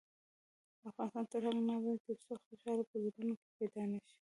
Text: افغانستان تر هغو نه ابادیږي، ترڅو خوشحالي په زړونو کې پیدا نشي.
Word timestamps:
افغانستان 0.89 1.25
تر 1.31 1.41
هغو 1.47 1.61
نه 1.67 1.73
ابادیږي، 1.79 2.03
ترڅو 2.07 2.33
خوشحالي 2.47 2.83
په 2.89 2.97
زړونو 3.03 3.33
کې 3.41 3.49
پیدا 3.59 3.83
نشي. 3.91 4.15